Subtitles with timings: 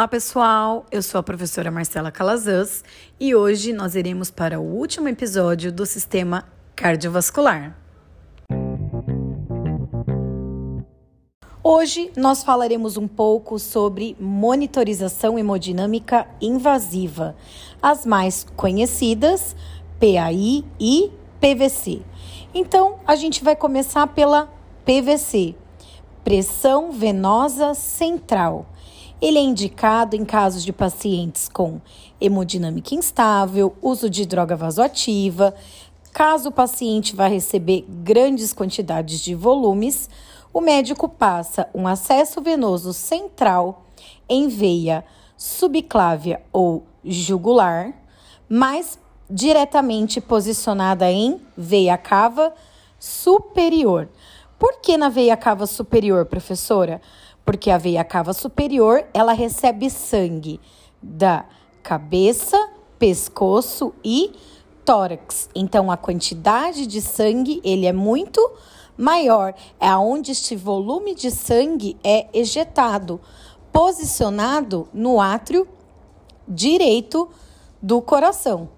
[0.00, 0.86] Olá, pessoal!
[0.90, 2.82] Eu sou a professora Marcela Calazans
[3.20, 7.76] e hoje nós iremos para o último episódio do sistema cardiovascular.
[11.62, 17.36] Hoje nós falaremos um pouco sobre monitorização hemodinâmica invasiva,
[17.82, 19.54] as mais conhecidas,
[20.00, 22.00] PAI e PVC.
[22.54, 24.48] Então, a gente vai começar pela
[24.82, 25.54] PVC,
[26.24, 28.64] pressão venosa central.
[29.20, 31.80] Ele é indicado em casos de pacientes com
[32.18, 35.54] hemodinâmica instável, uso de droga vasoativa,
[36.12, 40.08] caso o paciente vá receber grandes quantidades de volumes,
[40.52, 43.84] o médico passa um acesso venoso central
[44.28, 45.04] em veia
[45.36, 47.92] subclávia ou jugular,
[48.48, 48.98] mais
[49.28, 52.52] diretamente posicionada em veia cava
[52.98, 54.08] superior.
[54.58, 57.00] Por que na veia cava superior, professora?
[57.44, 60.60] Porque a veia cava superior, ela recebe sangue
[61.02, 61.44] da
[61.82, 62.56] cabeça,
[62.98, 64.32] pescoço e
[64.84, 65.48] tórax.
[65.54, 68.40] Então a quantidade de sangue, ele é muito
[68.96, 73.20] maior, é aonde este volume de sangue é ejetado,
[73.72, 75.66] posicionado no átrio
[76.46, 77.28] direito
[77.80, 78.68] do coração.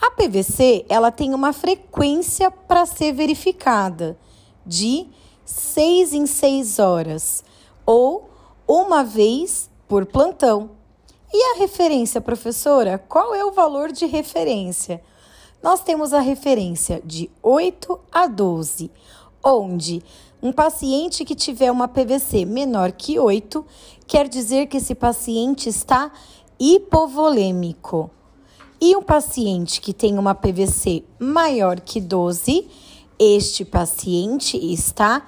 [0.00, 4.16] A PVC, ela tem uma frequência para ser verificada
[4.64, 5.08] de
[5.44, 7.44] 6 em 6 horas
[7.88, 8.28] ou
[8.68, 10.72] uma vez por plantão.
[11.32, 12.98] E a referência, professora?
[12.98, 15.02] Qual é o valor de referência?
[15.62, 18.90] Nós temos a referência de 8 a 12,
[19.42, 20.02] onde
[20.42, 23.64] um paciente que tiver uma PVC menor que 8
[24.06, 26.12] quer dizer que esse paciente está
[26.60, 28.10] hipovolêmico.
[28.78, 32.68] E um paciente que tem uma PVC maior que 12,
[33.18, 35.26] este paciente está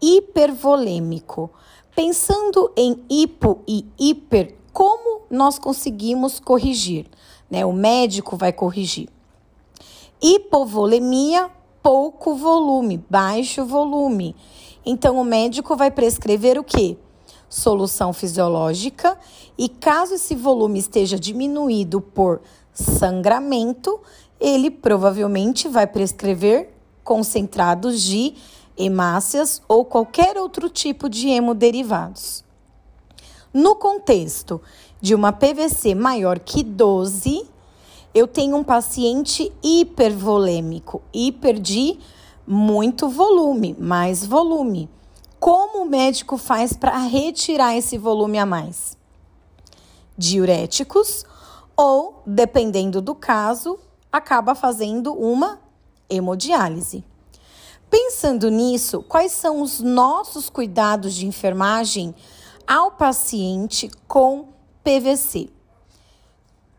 [0.00, 1.50] hipervolêmico.
[1.96, 7.06] Pensando em hipo e hiper, como nós conseguimos corrigir?
[7.50, 7.64] Né?
[7.64, 9.08] O médico vai corrigir.
[10.20, 11.50] Hipovolemia,
[11.82, 14.36] pouco volume, baixo volume.
[14.84, 16.98] Então, o médico vai prescrever o quê?
[17.48, 19.18] Solução fisiológica
[19.56, 22.42] e caso esse volume esteja diminuído por
[22.74, 23.98] sangramento,
[24.38, 28.34] ele provavelmente vai prescrever concentrados de
[28.76, 32.44] hemácias ou qualquer outro tipo de hemoderivados.
[33.52, 34.60] No contexto
[35.00, 37.48] de uma PVC maior que 12,
[38.14, 41.98] eu tenho um paciente hipervolêmico, hiper de
[42.46, 44.88] muito volume, mais volume.
[45.40, 48.96] Como o médico faz para retirar esse volume a mais?
[50.16, 51.24] Diuréticos
[51.76, 53.78] ou, dependendo do caso,
[54.10, 55.60] acaba fazendo uma
[56.08, 57.04] hemodiálise.
[57.90, 62.14] Pensando nisso, quais são os nossos cuidados de enfermagem
[62.66, 64.48] ao paciente com
[64.82, 65.48] PVC?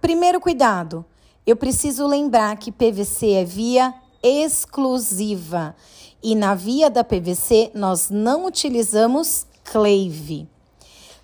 [0.00, 1.04] Primeiro cuidado,
[1.46, 5.76] eu preciso lembrar que PVC é via exclusiva
[6.22, 10.48] e na via da PVC nós não utilizamos clave.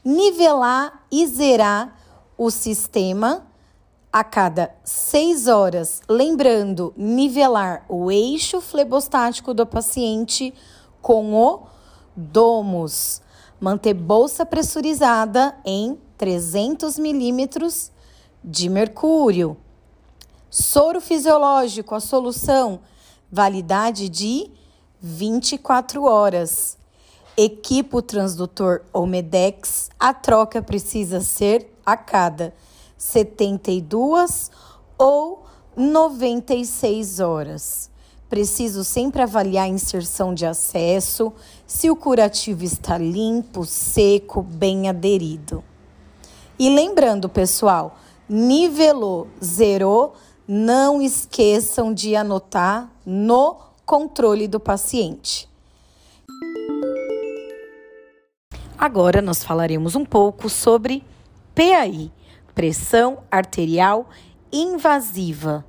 [0.05, 1.97] Nivelar e zerar
[2.39, 3.47] o sistema
[4.13, 10.53] a cada seis horas, lembrando nivelar o eixo flebostático do paciente
[11.01, 11.67] com o
[12.15, 13.23] domus,
[13.59, 17.91] manter bolsa pressurizada em 300 milímetros
[18.45, 19.57] de mercúrio.
[20.51, 22.81] Soro fisiológico, a solução,
[23.31, 24.51] validade de
[25.01, 26.77] 24 horas.
[27.35, 32.53] Equipo transdutor Omedex, a troca precisa ser a cada
[33.03, 34.51] 72
[34.97, 35.45] ou
[35.77, 37.91] 96 horas.
[38.29, 41.33] Preciso sempre avaliar a inserção de acesso,
[41.67, 45.65] se o curativo está limpo, seco, bem aderido.
[46.57, 47.99] E lembrando, pessoal,
[48.29, 50.15] nivelou, zerou,
[50.47, 55.51] não esqueçam de anotar no controle do paciente.
[58.79, 61.05] Agora nós falaremos um pouco sobre
[61.55, 62.11] PAI
[62.55, 64.09] pressão arterial
[64.53, 65.65] invasiva,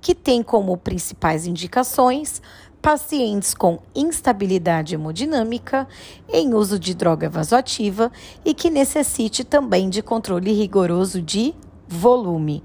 [0.00, 2.40] que tem como principais indicações
[2.80, 5.86] pacientes com instabilidade hemodinâmica,
[6.28, 8.10] em uso de droga vasoativa
[8.44, 11.54] e que necessite também de controle rigoroso de
[11.86, 12.64] volume.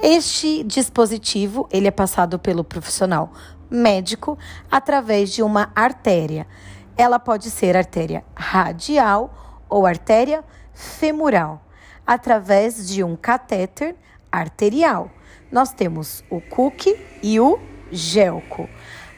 [0.00, 3.32] Este dispositivo ele é passado pelo profissional
[3.68, 4.38] médico
[4.70, 6.46] através de uma artéria.
[6.96, 11.60] Ela pode ser artéria radial ou artéria femoral
[12.10, 13.94] através de um catéter
[14.32, 15.12] arterial.
[15.48, 16.86] Nós temos o Cook
[17.22, 17.56] e o
[17.92, 18.68] Gelco.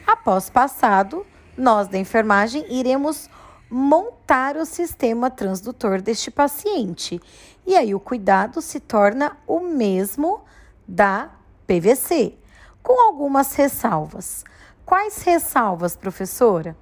[0.05, 1.25] Após passado,
[1.57, 3.27] nós da enfermagem iremos
[3.67, 7.19] montar o sistema transdutor deste paciente.
[7.65, 10.41] E aí o cuidado se torna o mesmo
[10.87, 11.31] da
[11.65, 12.37] PVC,
[12.83, 14.43] com algumas ressalvas.
[14.85, 16.77] Quais ressalvas, professora?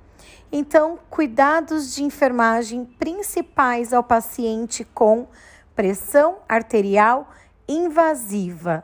[0.52, 5.30] Então, cuidados de enfermagem principais ao paciente com
[5.76, 7.30] pressão arterial
[7.68, 8.84] invasiva,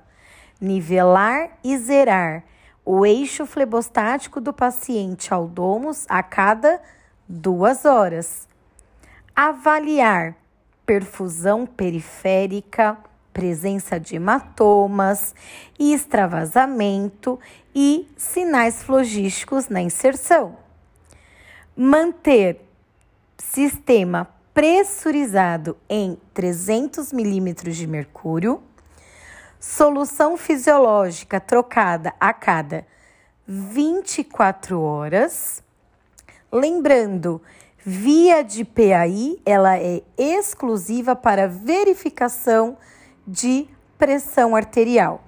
[0.59, 2.43] nivelar e zerar
[2.85, 6.81] o eixo flebostático do paciente ao domus a cada
[7.27, 8.47] duas horas.
[9.35, 10.35] Avaliar
[10.85, 12.97] perfusão periférica,
[13.33, 15.35] presença de hematomas,
[15.77, 17.39] extravasamento
[17.75, 20.57] e sinais flogísticos na inserção.
[21.75, 22.61] Manter
[23.37, 28.63] sistema pressurizado em 300 milímetros de mercúrio,
[29.59, 32.83] solução fisiológica trocada a cada
[33.45, 35.63] 24 horas.
[36.51, 37.39] Lembrando,
[37.85, 42.79] via de PAI, ela é exclusiva para verificação
[43.27, 45.21] de pressão arterial.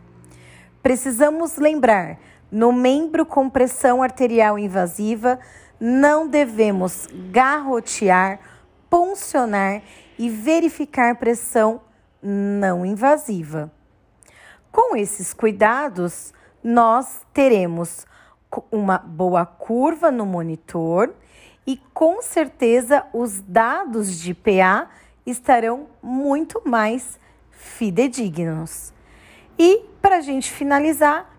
[0.82, 2.18] Precisamos lembrar,
[2.52, 5.40] no membro com pressão arterial invasiva,
[5.80, 8.40] não devemos garrotear
[8.90, 9.82] puncionar
[10.18, 11.82] e verificar pressão
[12.22, 13.72] não invasiva.
[14.72, 16.34] Com esses cuidados,
[16.64, 18.06] nós teremos
[18.72, 21.14] uma boa curva no monitor
[21.66, 24.90] e com certeza os dados de PA
[25.26, 27.20] estarão muito mais
[27.52, 28.94] fidedignos.
[29.58, 31.30] E para a gente finalizar,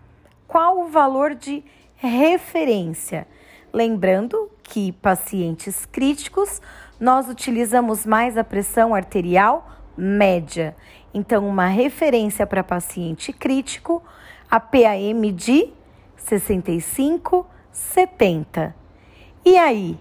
[0.47, 1.63] qual o valor de
[1.95, 3.27] referência?
[3.73, 6.61] Lembrando que pacientes críticos
[6.99, 10.75] nós utilizamos mais a pressão arterial média.
[11.13, 14.03] Então, uma referência para paciente crítico,
[14.49, 15.69] a PAM de
[16.17, 18.75] 65, 70.
[19.43, 19.97] E aí,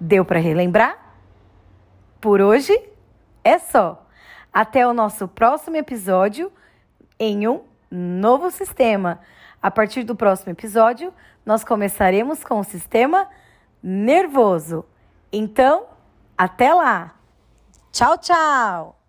[0.00, 1.14] deu para relembrar?
[2.20, 2.78] Por hoje
[3.42, 4.06] é só.
[4.52, 6.50] Até o nosso próximo episódio
[7.18, 7.60] em um
[7.90, 9.20] novo sistema.
[9.62, 11.12] A partir do próximo episódio,
[11.44, 13.28] nós começaremos com o sistema
[13.82, 14.84] nervoso.
[15.32, 15.86] Então,
[16.36, 17.14] até lá!
[17.92, 19.05] Tchau, tchau!